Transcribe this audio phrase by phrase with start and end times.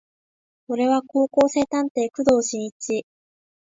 [0.67, 3.05] 俺は高校生探偵工藤新一